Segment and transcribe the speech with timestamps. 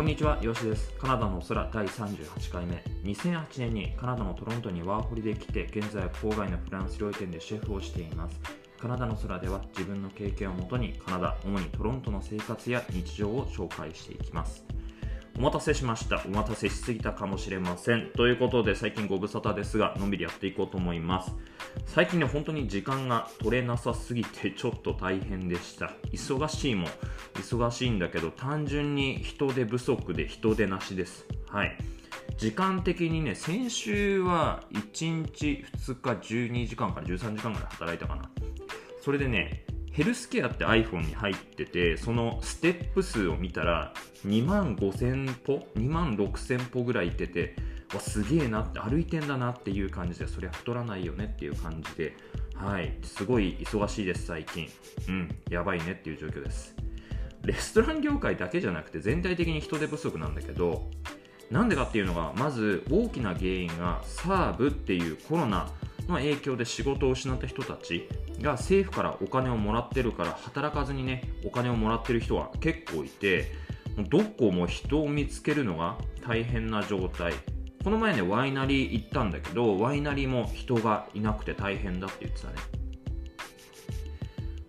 [0.00, 0.90] こんにちは、よしです。
[0.98, 2.82] カナダの空第38回目。
[3.04, 8.40] 2008年にカナダのトロントにワーホリで来て、現在は郊外のフランス料理店でシェフをしています。
[8.80, 14.64] カナダの空では自分の経験をもとにカナダ、主にトロントの生活や日常を紹介していきます。
[15.40, 16.22] お待たせしました。
[16.26, 18.10] お待たせしすぎたかもしれません。
[18.14, 21.34] ということで、最近ご無沙汰ですが、のんびりやっていこうと思います。
[21.86, 25.94] 最近ね、本当に時間が取れなさすぎて、 ちょっと大変でした。
[26.12, 26.88] 忙しいも
[27.36, 31.26] 忙しいんだけど、単純に人手不足で人手なしです。
[31.48, 31.74] はい。
[32.36, 38.30] 時間的にね、先週は1日2日12時間から13時間ぐらい働いたかな。
[39.00, 43.92] それでね、ヘルスケアって iPhone に入ってて、そのステップ数を見たら、
[44.24, 47.56] 2万5000歩 ?2 万6000歩ぐらい行ってて、
[47.92, 52.16] わ、すげえなって、歩いてんだなっていう感じで、そりゃ太らないよねっていう感じで、
[52.54, 54.68] はい、すごい忙しいです、最近。
[55.08, 56.76] うん、やばいねっていう状況です。
[57.42, 60.88] レストラン業界だけじゃなくて、全体的に人手不足なんだけど、
[61.50, 65.68] なんでかっていうのが、まず大きな原因が、サーブっていうコロナ
[66.08, 68.08] の影響で仕事を失った人たち
[68.40, 73.52] が政府からお金をもらってるから働かずにねお金をもらってる人は結構いて
[74.08, 77.34] どこも人を見つけるのが大変な状態。
[77.82, 82.54] この前ねワイナリー行ったんだけどワイナリーも人がいなくて大変だって言ってたね。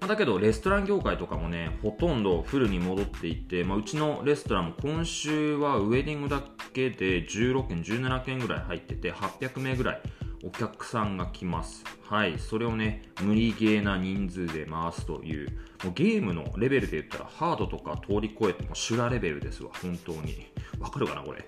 [0.07, 6.41] だけどレストラン業界とかもねほとんどフルに戻っていて、まあ、うちのレストランも今週はウェディングだ
[6.73, 10.01] けで16件17件ぐらい入ってて800名ぐらい
[10.43, 11.83] お客さんが来ます。
[12.07, 15.49] はい、それをね、無理ゲーな人数で回すという、
[15.83, 20.47] もうゲームのレベルで言ったら、ハードとか通り越えても修羅レベルですわ、本当に。
[20.79, 21.45] わかるかな、これ。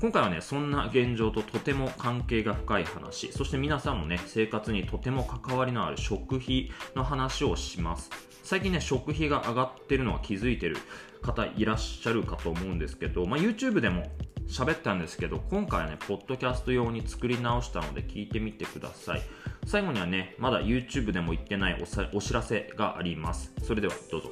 [0.00, 8.10] 今回はね、そんな現状ととても関係が深い話、そして皆さんもね、生活にとても関わりのある食費の話をします。
[8.42, 10.76] 最近ね、食費が上がってるのは気づいてる
[11.22, 14.04] 方いらっしゃるかと思うんですけど、まあ、YouTube でも
[14.48, 19.22] 喋ったんですけど、今回はね、ポッドキャスト用に作り直したので聞いてみてください。
[19.66, 23.52] 最後にはね、まだ YouTube でも言ってないおさお知らせがあります。
[23.62, 24.30] それではどうぞ。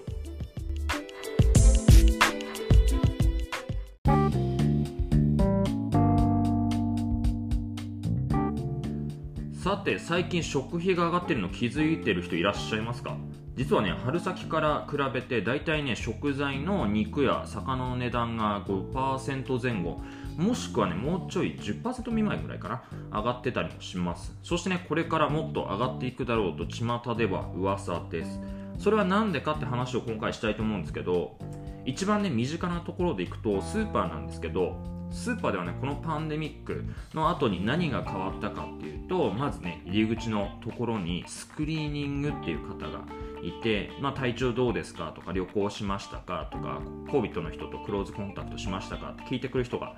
[9.63, 13.17] さて、最近食費が上がってるの気づいてる人いらっしゃいますか？
[13.57, 20.01] 実はね、春先から比べて大体ね、食材の肉や魚の値段が5%前後、
[20.37, 22.83] もしくはね、もうちょい10%未満ぐらいかな、
[23.13, 24.37] 上がってたりもします。
[24.43, 28.41] そしてね、これからもっと上がっていくだろうと、巷では噂です。
[28.79, 31.39] それは何でかって話を今回したいと思うんですけど、
[31.87, 34.77] 一番ね、身近なところでいくと、スーパーなんですけど、
[35.13, 36.85] スーパーではね、このパンデミック
[37.15, 43.05] の後に何が変わったかっていうと、まずね、入り口のところにスクリーニングっていう方が
[43.47, 49.95] いて、まあ、体調どうですかとか旅行しましたかとか COVID の人とクローズコンタクトしましたかって聞いてくる人が、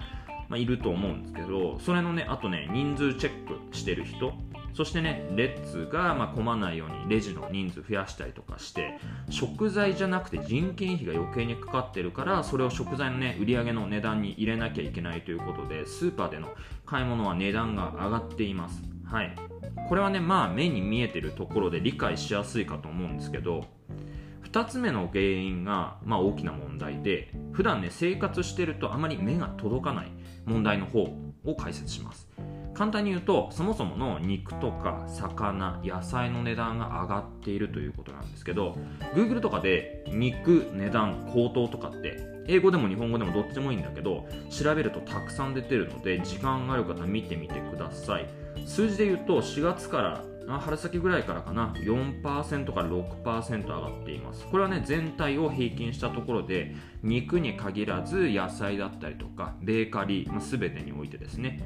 [0.49, 4.33] まあ、いると思うんですけどそれのねあとね人数チェックしてる人
[4.75, 8.99] そしてねレッツがま混まないようにレジの人数増やしたりとかして
[9.31, 16.49] 食材じゃなくて人件費が余計にかかってるからそれを食材のね売り上げの値段に入れなきゃいけないということでスーパーでの
[16.85, 18.96] 買い物は値段が上がっています。
[19.07, 19.35] はい。
[19.89, 23.65] これはねまあ目に見えてるところで理解しやすいかと思うんですけど
[24.45, 30.13] 2つ目の原因が、まあ、大きな問題で普段ね生活してるとあまり目が届かない
[30.45, 31.03] 問題の方
[31.45, 32.29] を解説します。
[32.75, 38.77] 簡単に言うとそもそもの肉とか魚野菜の値段が上がっているということなんですけど
[39.15, 48.46] Google とかで肉値段高騰とかって英語でも日本語でもどっちでもいいんだけど調べるとたくさん出てるので時間がある方見てみてください。
[48.67, 50.03] 数字で言うと4月か
[50.49, 52.23] ら春先ぐらいからかな4%
[52.75, 54.45] から6%上がっています。
[54.47, 61.61] これはね全体を平均したところで肉に限らず野菜だったりとかベーカリー、まあ、全てにおいてですね。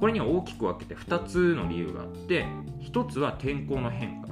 [0.00, 2.44] これには大きく分けて2つの理由があって
[2.82, 4.28] 1つは天候の変化。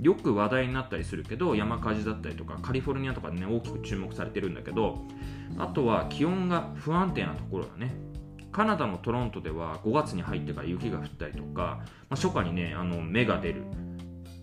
[0.00, 5.04] よく話題になったりするけど山火事だったりとかカリフォルニアとかでね大きく注目されてるんだけど
[5.58, 7.94] あとは気温が不安定なところだね。
[8.58, 11.78] カナダのトロントでは5月に入ってから雪が降ったりとか、
[12.10, 13.62] まあ、初夏にねあの芽が出る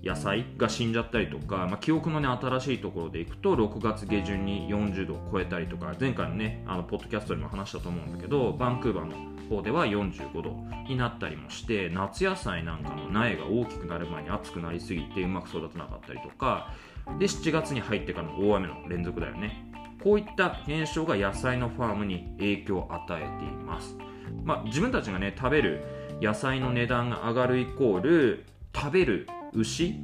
[0.02, 9.16] 野菜が死んじゃったりとか、まあ、記憶のね新しいところでいくと6月下旬に40度を超えたりとか前回のねあのポッドキャストでも話したと思うんだけどバンクーバーの
[9.50, 10.52] 方では45度
[10.88, 16.72] になったりもして夏野菜なんかの苗が大きくなる前に暑くなりすぎてうまく育たなかったりとか
[17.20, 19.65] で7月に入ってからの大雨の連続だよね。
[20.04, 23.96] こういった現象が野菜のファームに影響を与えています、
[24.44, 25.84] まあ、自分たちがね食べる
[26.22, 29.96] 野菜の値段が上がるイコール食べる牛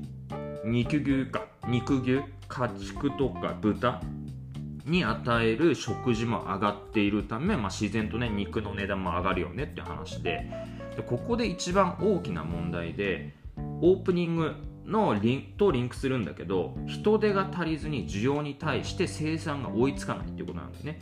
[0.66, 4.02] 肉牛か肉牛家畜とか豚
[4.86, 10.50] に与える食事も上がっているため、まあ、自然とね肉の値段も上がるよねって話で。
[10.96, 13.34] でここで一番大きな問題で
[13.82, 14.56] オープニング
[14.92, 21.00] のリンとリンクするんだけど人手が足りずに需要に対して生産が追いつかないっていうことなんだよね。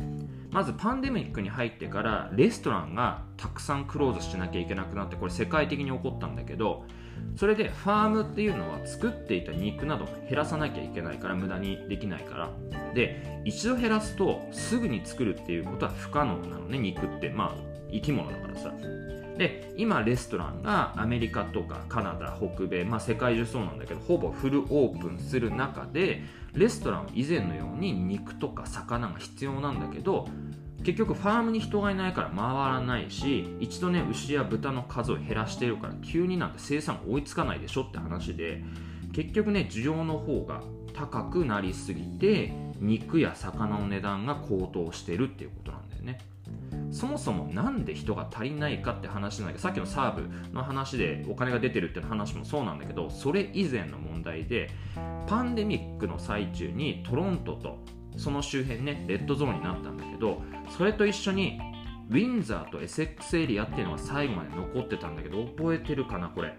[0.51, 6.85] まずパンデミックに入ってからレストランがたくさんクローズしなきゃいけなくなってこれ世界的に起こったんだけど
[7.35, 12.49] それでファームっていうのは作っていた肉など減らさなきゃいけないから無駄にできないから。
[12.93, 17.29] で一度減らすとすぐに作るっていうことは不可能なのね肉って。
[17.29, 18.73] まあ生き物だからさ。
[19.39, 26.21] で今レストランがアメリカとかカナダ北米、まあ、世界中そうなんだけどほぼフルオープンする中で
[26.53, 30.27] レストランは以前のように肉とか魚が必要なんだけど
[30.83, 38.61] 結局ファームに人がいないから回らないし一度ね牛や豚の数を減らしてるから急になんて生産追いつかないでしょって話で
[39.13, 40.61] 結局ね需要の方が
[40.93, 42.51] 高くなりすぎて
[42.81, 46.19] 肉や魚の値段が高騰してるっていうことなんだよね。
[46.91, 54.69] そもそもなんで人が足りないかって話なんだけどさっきのサーブの話でお金が出てるって話もそうなんだけどそれ以前の問題で
[55.27, 57.77] パンデミックの最中にトロントと
[58.17, 60.41] その周辺ねレッドゾーンになったんだけど
[60.77, 61.59] それと一緒に
[62.09, 66.55] ウィンザーとエセックスエリアっていうのが最後まで残ってたんだけど覚えてるかなこれ。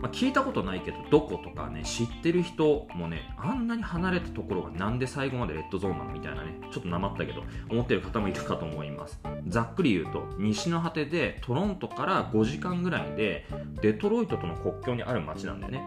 [0.00, 9.20] まあ、聞いたことないけどどことかね知ってる人もねあんなに離れたところがなんで最後までレッドゾーンなのみたいなねちょっとなまったけど思ってる方もいるかと思います。
[9.48, 13.46] ざっくり言うと西の果てでトロントから5時間ぐらいで
[13.80, 15.86] デトロイトとの国境にある町なんだよね。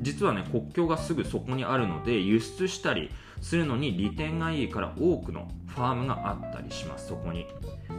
[0.00, 3.10] 実はね国境がすぐそこにあるので輸出したり
[3.40, 7.08] するのに利点がいいから多くのファームがあったりします。
[7.08, 7.46] そこに。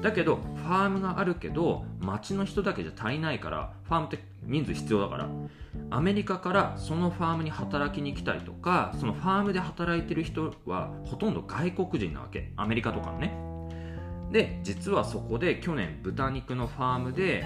[0.01, 5.29] だけどファームがあるけど町の人だけじゃ足りないからファームって人数必要だから。
[5.91, 12.51] アメリカからそのファームに働きに来たりとかそのファームで働いてる人はほとんど外国人なわけ。
[12.55, 13.33] アメリカとかのね。
[14.31, 17.45] で実はそこで去年豚肉のファームで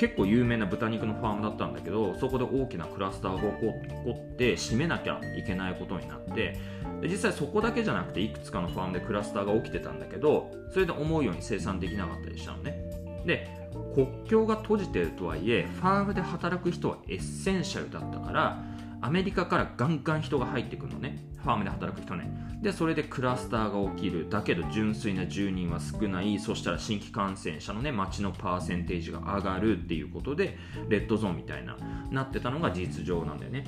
[0.00, 6.58] 結構有名な豚肉のファームだったんだけどそこで大きなクラスターが起こって閉めなきゃいけないことになって
[7.02, 12.82] で実際そこだけじゃなくていくつかのファームでクラスターが起きてたんだけどそれで思うように生産できなかったりしたのね。
[13.26, 13.46] で
[13.94, 18.64] 国境が閉じてるとはいえファームで働く人は essential だったから
[19.02, 21.18] アメリカからガンガン人が入ってくるのね。
[21.42, 22.30] ファームで働く人ね。
[22.60, 24.28] でそれでクラスターが起きる。
[24.28, 26.38] だけど純粋な住人は少ない。
[26.38, 30.58] そしたら新規感染者のね町のパーセンテージが上がるっていうことで
[30.88, 31.76] レッドゾーンみたいな
[32.10, 33.64] なってたのが実情なんだよね。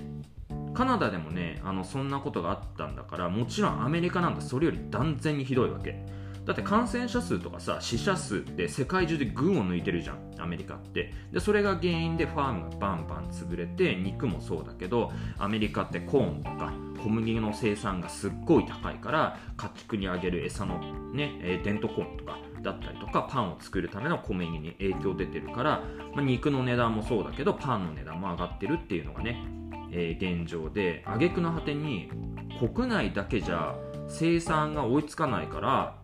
[0.74, 6.21] カナダでもねあのそんなことがあったんだからもちろんアメリカなんてそれより断然にひどいわけ。
[6.44, 10.32] だって感染者数とかさ死者数って世界中で群を抜いてるじゃん。
[10.42, 11.12] アメリカって。
[11.32, 16.72] でそれが原因でファームがバンバン潰れて肉もそうだけどアメリカってコーンとか
[17.02, 20.78] 小麦の生産がすっごい高いから家畜にあげる餌の
[21.12, 25.82] ね、えー、デントコーンとかだったりとかパンを作るための小麦に影響出てるから、
[26.14, 29.44] まあ、肉の値段もそうだけどパンの値段も上がってるっていうのがね、
[29.92, 32.10] えー、現状で挙句の果てに
[32.58, 33.74] 国内だけじゃ
[34.08, 36.01] 生産が追いつかないから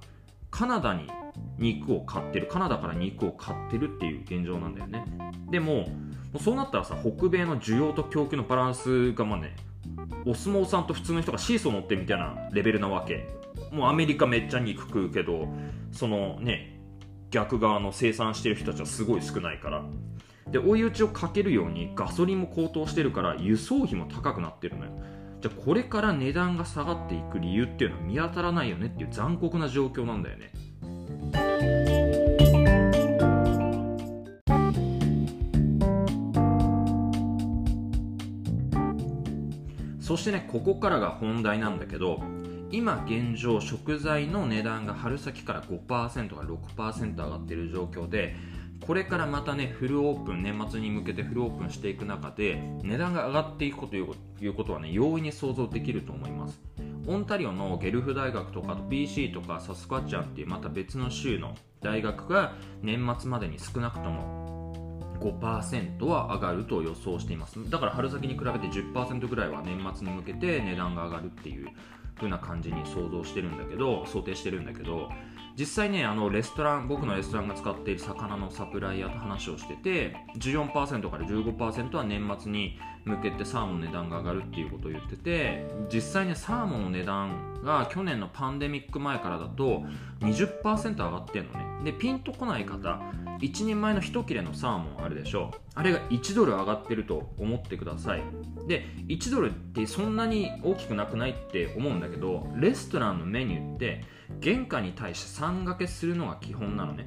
[0.50, 1.10] カナダに
[1.58, 5.04] 肉を買ってるカナダから肉を買ってるっていう現状なんだよね。
[5.50, 5.86] でも
[6.40, 9.56] そうなったらさ北米の需要と供給のバランスがまあね
[10.26, 13.28] お相撲さんと普通の人がシーソー乗ってるみたいなレベルなわけ。
[13.73, 15.49] もうアメリカめっちゃ肉食うけど
[15.90, 16.80] そのね
[17.30, 19.84] 逆側の生産してる人たちはすごい少ないから。
[20.50, 24.92] で追い打ちをかけるようにガソリンも高騰してるから輸送費も高くなってるのよ。
[25.40, 30.52] じゃあこれから値段が下がっていく理由っていうのは見当たらないよねっていう残酷な状況なんだよね。
[40.00, 42.23] そしてねここからが本題なんだけど
[42.71, 48.35] 今現状食材の値段が春先から5%から6%上がってる状況で
[48.87, 56.61] これからまたねフルオープン年末に向けてフルオープンしていく中で値段が上がっていくということはね容易に想像できると思います。
[57.06, 64.38] オンタリオのゲルフ大学とかと BC とかサスカチャンっていうまた別の州の大学が年末までに少なくとも
[65.20, 67.58] 5%は上がると予想しています。
[67.70, 71.68] だから春先に比べて10%ぐらいは年末に向けて値段が上がるっていう
[72.16, 75.11] 風な感じに想像してるんだけど想定してるんだけど
[75.58, 89.82] 実際ねあのレストラン僕のレストランが使っている魚のサプライヤーと話をしてて14%から15%は年末に向けてサーモンの値段が上がるっていうことを言ってて実際ねサーモンの値段が去年のパンデミック前からだと
[90.20, 91.66] 20%上がってんのね。
[91.84, 93.00] でピンとこない方
[93.40, 95.50] 1人前の1切れのサーモンあるでしょ。
[95.74, 98.22] あれが1ドル上がってると思ってください。
[98.68, 107.06] で1ドルってそんなに大きくなくないって思うんだけどレストランのメニューって原価に対して3掛けするのが基本なのね。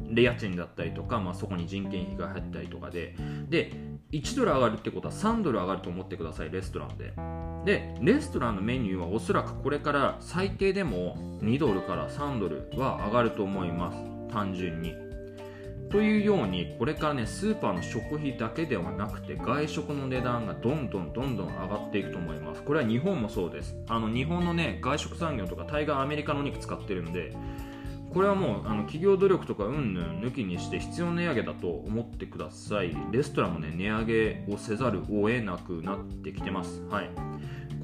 [0.00, 3.16] で家賃だったりとか、まあ、そこに人件費が入ったりとかで。
[3.48, 3.72] で
[4.12, 7.14] 1ドル上がるってことは3ドル上がると思ってくださいレストランで。
[7.64, 13.98] でレストランのメニューはおそらくこれから最低でも2ドルから3ドルは上がると思います。
[14.32, 15.03] 単純に。
[15.94, 22.64] というようにこれからねスーパーの食費だけではなくて外食の値段がどんどんどんどん上がっていくと思います。
[22.64, 23.76] これは日本もそうです。
[23.86, 27.32] あの日本のね外食産業とか大概アメリカのお肉使ってるんで
[28.12, 32.96] これはもうあの企業努力とかうんぬん抜きにして必要値上げだと思ってください。
[33.12, 36.82] レストランもね値上げをせざるを得なくなってきてます。
[36.90, 37.10] はい。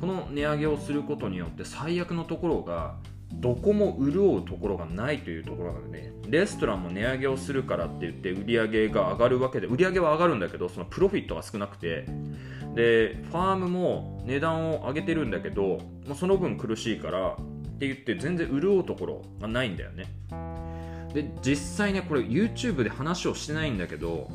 [0.00, 2.97] この値上げをすることによって最悪のところが
[3.33, 12.07] どこも潤うところがないというところなので、レストランも値上げをするからって言って売り上げが上がるわけで売り上げは上がるんだけどそのプロフィットが少なくて。
[12.75, 15.81] でファームも値段を上げてるんだけども
[16.13, 17.37] うその分苦しいからっ
[17.79, 20.05] て言って全然潤うところがないんだよね。
[21.13, 24.31] で実際ねこれ YouTube で話をしてないんだけど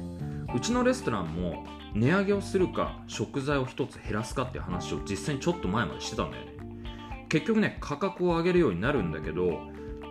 [0.54, 6.55] うちのレストランも値上げをするか食材を1つ減らすかっていう話を実際にちょっと前までしてたんだよね。
[7.30, 9.62] 結局ね価格を上げるようになるんだけど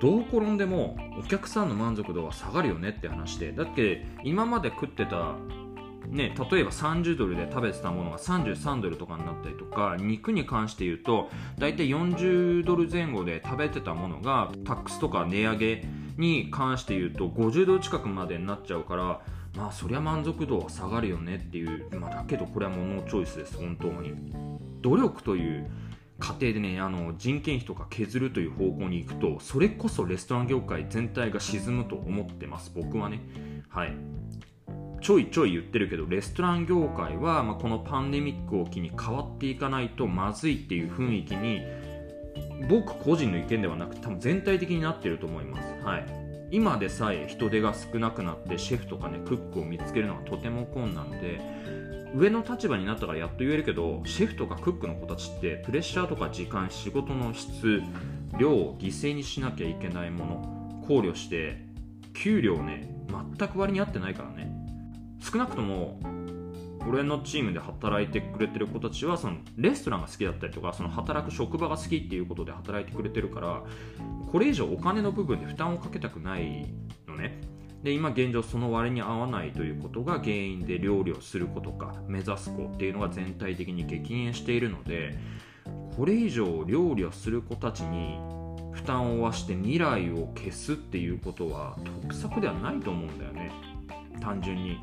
[0.00, 5.36] どう転んでもお客さんの満足度は下がるよねって話でだって今まで食ってた
[6.08, 15.84] ね、例えば30ドルで食べてたものが33ドルとかになったりとか肉に関して言うと大体40ドル前後で食べてたものがタックスとか値上げ
[16.16, 19.20] に関して言うと50ドル近くまでになっちゃうから
[19.56, 24.12] まあそりゃ満足度は下がるよねっていう、まあ、だけどこれはものチョイスです本当に。
[24.82, 25.70] 努力という
[26.18, 32.72] 過程でねあの人件費とか削るという方向に行くとそれこそレストラン業界全体が沈むと思ってます。
[32.74, 33.20] 僕はね。
[33.68, 33.96] はい。
[35.04, 41.60] ちょいちょい言ってるけどレストラン業界は、まあ、このパンデミックを機に変わっていかないとまずいっていう雰囲気に
[42.70, 46.06] 僕個人の意見ではなく多分全体的になってると思います、はい、
[46.50, 51.38] 今でさえ人手が少なくなってシェフとかねクックを見つけるのがとても困難で
[52.14, 57.82] 上の立場になったからやっと言えるけどシェフとかクックの子たちってプレッシャーとか時間仕事の質
[58.38, 61.66] 量を犠牲にしなきゃいけないもの考慮して
[62.12, 62.88] 給料ね
[63.38, 64.52] 全く割に合ってないからね。
[65.20, 65.98] 少なくとも
[66.86, 73.62] 俺のチームで働いてくれてる子たちはそのレストランが好きだったりとかその働く職場が好きっていうことで働いてくれてるから
[74.30, 76.66] これ以上お金の部分で負担をかけたくない
[77.08, 77.40] のね。
[77.84, 85.14] で今現状その割に合わないということが原因で料理をする子とか目指す子っていうのが全体的に激減しているので
[85.94, 88.18] これ以上料理をする子たちに
[88.72, 93.52] 負担を負わして未来を消すっていうことは得策ではないと思うんだよね。
[94.20, 94.78] 単純に。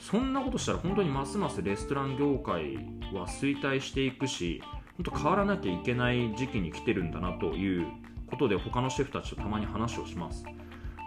[0.00, 2.76] そんなことしたら本当にますますレストラン業界
[3.12, 4.62] は衰退していくし
[4.96, 7.86] 本当変わらなきゃいけない時期に来てるんだなという
[8.28, 10.44] ことで他のシェフたちとたまに話をします。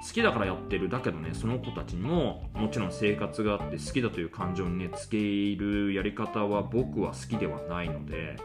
[0.02, 8.38] 好きだからやってるだけどねその子たちにももちろん生活があって好きだという感情にねつけるやり方は僕は好きではないので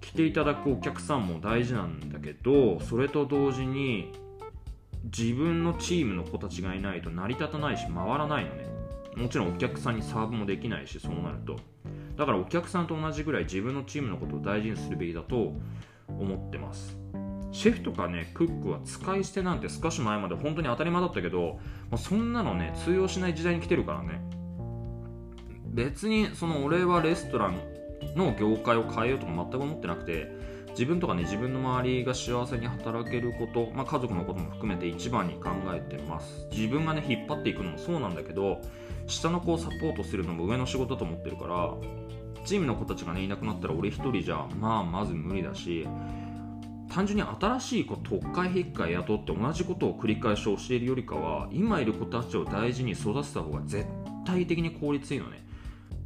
[0.00, 4.12] 来ていただくお客さんも大事なんだけどそれと同時に
[5.04, 8.66] 自分のチームの子たちがいないと成り立たないし回らないのね。
[9.16, 11.56] もちろんお客さんにサーブもできないしそうなると。
[12.16, 15.52] だからお客さんと同じぐらい自分のチームのことを大事にするべきだと
[16.08, 16.98] 思ってます。
[17.52, 21.60] シェフとかねクックは使い捨てなんて少し前まで本当に当たり前だったけども
[21.92, 24.20] うそんなのね通用しない時代に来てるからね。
[25.64, 27.58] 別にその俺はレストラン
[28.14, 30.32] の業界を変えようとか全く思ってなくて
[30.70, 36.46] 自分とかね自分の周りが幸せに働けること、まあ、家族のことも含めて一番に考えてます。
[36.50, 38.60] 自分がね引っ張っていくのもそうなんだけど
[39.06, 41.74] 下の子をサポートするのも上の仕事だと思ってるから
[42.44, 45.86] チームの子たちがねいなくなったら俺一人じゃまあまず無理だし
[46.96, 53.86] 単純に新しい子特会引っか雇って同じことを繰り返し教えるよりかは今いる子たちを大事に育てた方が絶
[54.24, 55.46] 対的に効率いいのね。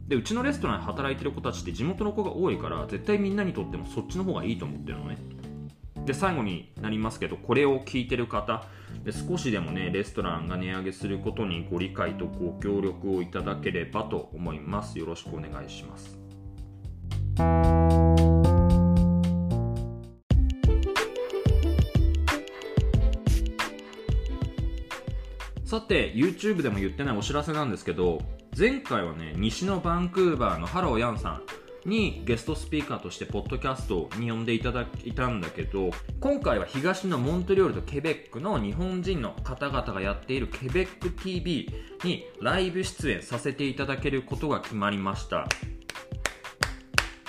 [0.09, 5.17] でうちのレストランで働いてる子たちって地元の子が多いから絶対みんなにとってもそっちの方がいいと思ってるのね。
[6.07, 8.65] で最後になりますけどこれを聞いてる方。
[9.05, 14.99] で少しでもねレストランが値上げすることにご理解とご協力をいただければと思います。
[14.99, 16.20] よろしくお願いします。
[25.71, 28.21] さて YouTube でも言ってないお知らせなんですけど
[28.59, 31.41] 前回はね西のバンクーバーのハローヤンさ
[31.87, 41.71] んにゲストスピーカーとしてポッドキャストに呼んでいただいたんだけど今回は東のモントリオールとケベックの日本人の方々がやっているケベック TV
[42.03, 45.47] にライブ出演させていただけることが決まりました。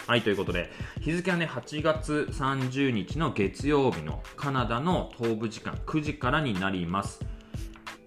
[0.08, 7.24] はいということで日付はね8月30日の月曜日のカナダの東部時間9時からになります。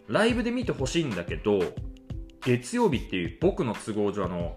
[0.09, 1.61] ライブで見てほしいんだけど
[2.43, 4.57] 月曜日っていう僕の都合上あの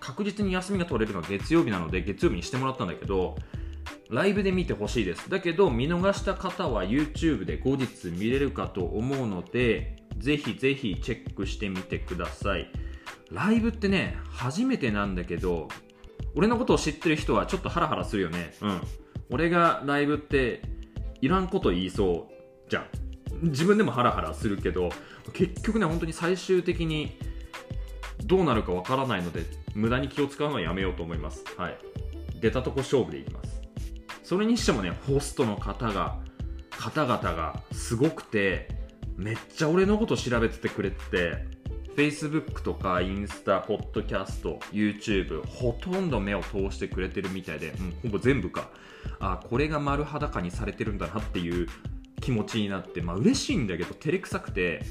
[0.00, 3.36] 確実に休みが取れるのは月曜日なので月曜日にしてもらったんだけど
[4.08, 5.30] ライブで見てほしいです。
[5.30, 12.70] だけど見逃した方は YouTube で後日見れるかと思うのでぜひぜひチェックしてみてください。
[13.30, 15.68] ライブってね初めてなんだけど
[16.34, 18.54] 俺のことを知ってる人はちょっとハラハラするよね。
[18.60, 18.80] うん。
[19.30, 20.62] 俺がライブって
[21.20, 22.28] いらんこと言いそ
[22.66, 22.86] うじゃん。
[23.42, 24.90] 自分でもハラハラするけど
[25.32, 27.18] 結局ね本当に最終的に
[28.24, 29.44] どうなるかわからないので
[29.74, 31.44] 無駄に気を使うのはやめようと思います。
[31.56, 31.78] はい。
[32.40, 33.60] 出たとこ勝負でいきます。
[34.22, 36.18] それにしてもねホストの方が
[36.70, 38.68] 方々がすごくて
[39.16, 41.46] めっちゃ俺のこと調べててくれて
[41.96, 48.70] Facebook とかインスタ、ポッドキャスト、YouTube ほとんど目を通してくれてるみたいで、うん、ほぼ全部か。
[49.18, 51.66] あこれが丸裸にされてるんだなっていう
[52.20, 54.82] 気持ちになってまあ嬉しいんだけど照れくさくて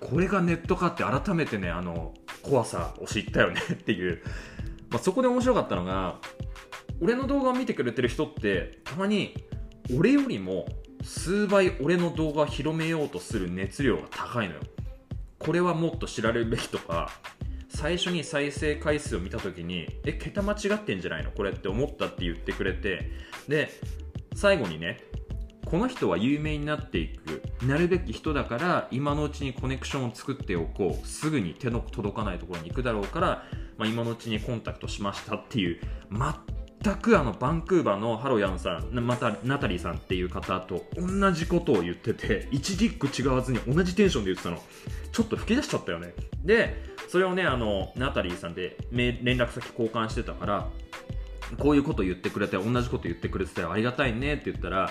[0.00, 4.22] これがネットかって改めてねあの怖さを知ったよね っていう、
[4.90, 6.18] まあ、そこで面白かったのが
[7.00, 9.34] 俺の動画を見てくれてる人ってたまに
[9.96, 10.66] 俺よりも
[11.02, 14.60] 数倍俺の動画を広めようとする熱量が高いのよ。
[15.38, 17.10] これはもっと知られるべきとか
[17.68, 21.32] 最初に再生回数を見た時にえ桁間違ってんじゃないの？
[21.32, 23.10] これって思ったって言ってくれて。
[23.48, 23.70] で
[24.34, 24.98] 最後にね
[25.64, 33.44] この人は有名になっていくなるべき人だから今のうちにコネクションを作っておこうすぐに手の届かないところに行くだろうから、
[33.78, 35.80] まあ、今のうちにコンタクトしましたっていう
[36.82, 44.60] 全くあのバンクーバーのハロヤンさんまたナタリーさんっていう方と同じことを言ってて一字一句違わずに同じテンションで言ってたの。
[45.12, 46.14] ちょっと吹き出しちゃったよね。
[46.42, 50.68] でそれをねあのナタリーさんで連絡先交換してたから
[51.58, 54.90] こういうこと言ってくれて同じこと言ってくれてたよありがたいねって言ったら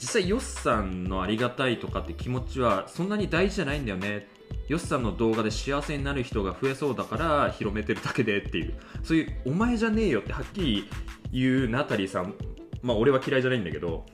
[0.00, 4.28] 実際ヨッさんのありがたいとかって気持ちはそんなに大事じゃないんだよね。
[4.68, 8.74] ヨッさんの動画で幸せになる人が増えそうだから広めてるだけでっていう。
[9.02, 10.88] そういうお前じゃねえよってはっきり
[11.32, 12.34] 言うナタリーさん
[12.82, 14.06] まあ俺は嫌いじゃないんだけど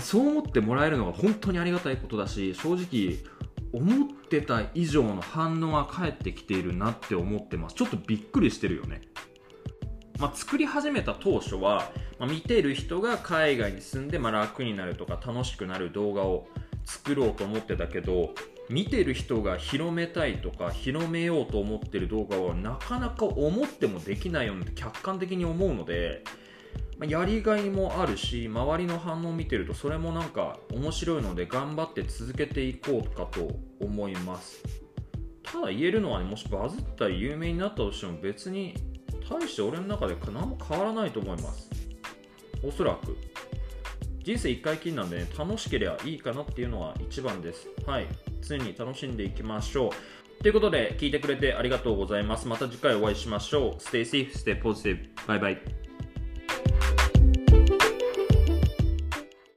[0.00, 3.18] そう思ってもらえるのが本当にありがたいことだし正直
[3.72, 7.74] 思ってた以上の反応が返ってきているなって思ってます。
[7.74, 9.00] ちょっとびっくりしてるよね。
[10.22, 16.46] まあ、作り始めた当初は、まあ、見てる人が海外に住んでまあ楽になるとか楽しくなる動画を
[16.84, 18.30] 作ろうと思ってたけど
[18.70, 26.22] 見てる人が広めたいとか広めようと思ってる動画はなかなか思ってもできないように客観的に思うので、
[26.98, 34.62] まあ、やりがいもあるし周りの反応を見てるとそれもなんか面白いので頑張って続けていこうかと思います。
[35.42, 38.91] ただ言えるのは、ね、もしバズったり有名になったとしても別に
[39.32, 41.70] 大して俺の中で何も変わらないと思います
[42.62, 43.16] おそらく
[44.24, 48.06] 人生1回きりなんでね楽しければいいかなっていうのは一番ですはい
[48.40, 55.08] 常に楽しんでいきましょうということで聞いてくれてありがとうございますまた次回お会いしましょう Stay safe, stay positive.
[55.26, 55.91] Bye bye.